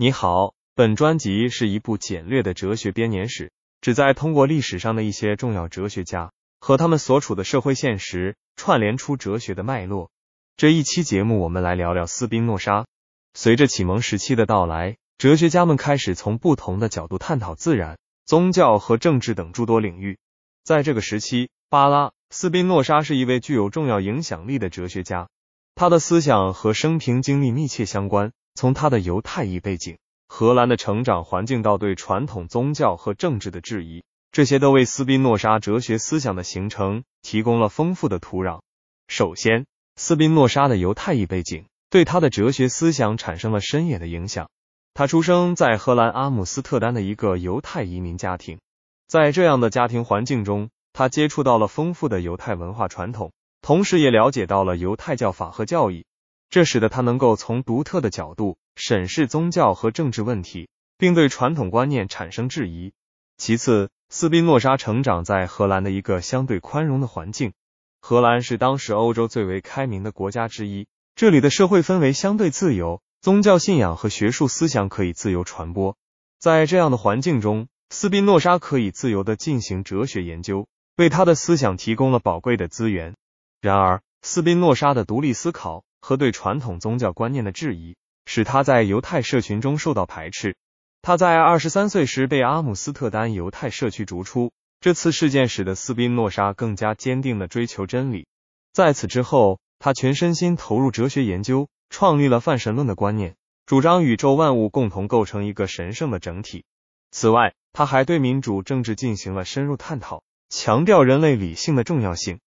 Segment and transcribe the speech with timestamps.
[0.00, 3.50] 你好，本专辑是一部简略的哲学编年史，
[3.80, 10.12] 旨在通过历史上的一些重要哲学家和他们所处的社会现实，串联出哲学的脉络。
[10.56, 12.86] 这一期节目，我们来聊聊斯宾诺莎。
[13.34, 20.16] 随着启蒙时期的到来，哲学家们开始从不同的角度探讨自然、宗教和政治等诸多领域。
[20.62, 25.28] 在这个时期，巴拉斯宾诺莎是一位具有重要影响力的哲学家，
[25.78, 28.32] 他的思想和生平经历密切相关。
[28.56, 29.96] 从他的犹太裔背景、
[30.26, 38.58] 荷兰的成长环境到对传统宗教和政治的质疑，这些都为斯宾诺莎哲学思想的形成提供了丰富的土壤。
[39.06, 44.48] 首先，斯宾诺莎的犹太裔背景对他的哲学思想产生了深远的影响。
[44.94, 48.58] 他出生在荷兰阿姆斯特丹的一个犹太移民家庭，
[49.06, 53.30] 在这样的家庭环境中，他接触到了丰富的犹太文化传统，
[53.68, 56.06] 同时也了解到了犹太教法和教义。
[56.48, 62.94] 这使得他能够从独特的角度审视宗教和政治问题，并对传统观念产生质疑。
[63.36, 67.52] 其次，斯宾诺莎成长在荷兰的一个相对宽容的环境。
[68.00, 75.94] 荷兰是当时欧洲最为开明的国家之一，这里的社会氛围相对自由，宗教信仰和学术思想可以自由传播。
[76.38, 83.14] 在这样的环境中，斯宾诺莎可以自由的进行哲学研究，为他的思想提供了宝贵的资源。
[83.60, 85.84] 然而，斯宾诺莎的独立思考。
[86.00, 90.56] 和对传统宗教观念的质疑，使他在犹太社群中受到排斥。
[91.02, 94.52] 他在二十三岁时被阿姆斯特丹犹太社区逐出。
[94.80, 98.28] 这次事件使得斯宾诺莎更加坚定地追求真理。
[98.72, 103.34] 在此之后，他全身心投入哲学研究，创立了泛神论的观念，
[103.66, 106.64] 主张宇宙万物共同构成一个神圣的整体。
[107.10, 112.38] 此外，他还对民主政治进行了深入探讨，强调人类理性的重要性。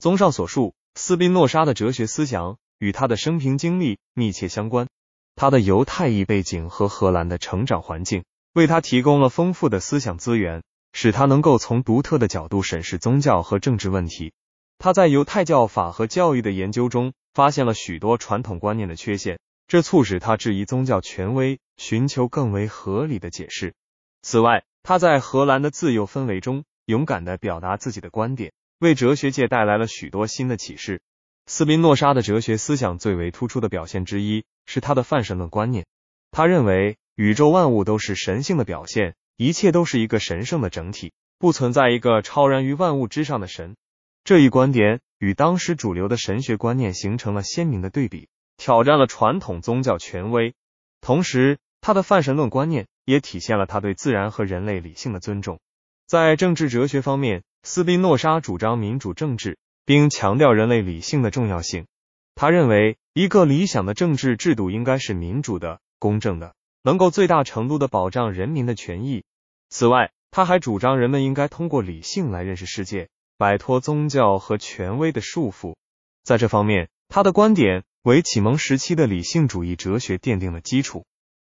[0.00, 2.56] 综上所述，斯宾诺莎的哲学思想。
[2.78, 4.88] 与他的生平经历密切相关，
[5.36, 10.62] 他的犹太裔背景和荷兰的成长环境为他提供了丰富的思想资源，
[10.94, 14.32] 使他能够从独特的角度审视宗教和政治问题。
[14.78, 23.74] 他在犹太教法和教育的研究中发现了许多传统观念的缺陷，这促使他质疑宗教权威，寻求更为合理的解释。
[24.22, 31.02] 此外，他在荷兰的自由氛围中勇敢地表达自己的观点，为哲学界带来了许多新的启示。
[31.46, 35.84] 斯宾诺莎的哲学思想最为突出的表现之一是他的泛神论观念。
[36.30, 43.76] 他认为宇宙万物都是神性的表现，一切都是一个神圣的整体，不存在一个超然于万物之上的神。
[44.24, 50.54] 这一观点与当时主流的神学观念形成了鲜明的对比，挑战了传统宗教权威。
[51.02, 55.60] 同时，他的泛神论观念也体现了他对自然和人类理性的尊重。
[56.06, 59.58] 在政治哲学方面，斯宾诺莎主张民主政治。
[59.90, 61.86] 并强调人类理性的重要性。
[62.36, 66.54] 他认为，一个理想的政治制度应该是民主的、公正的，
[66.84, 69.24] 能够最大程度的保障人民的权益。
[69.68, 75.74] 此外，他还主张人们应该通过理性来认识世界，摆脱宗教和权威的束缚。
[76.22, 81.04] 在这方面，他的观点为启蒙时期的理性主义哲学奠定了基础。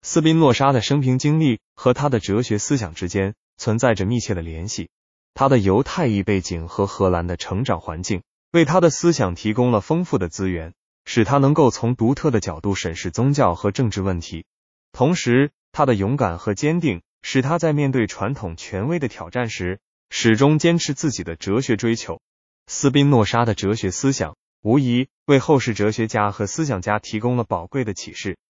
[0.02, 4.90] 斯宾诺莎的生平经历和他的哲学思想之间存在着密切的联系。
[5.38, 14.47] 他的犹太裔背景和荷兰的成长环境为他的思想提供了丰富的资源，使他能够从独特的角度审视宗教和政治问题。
[14.91, 19.78] 同时，他的勇敢和坚定使他在面对传统权威的挑战时，
[20.10, 22.20] 始终坚持自己的哲学追求。
[22.66, 28.38] 斯宾诺莎的哲学思想无疑为后世哲学家和思想家提供了宝贵的启示。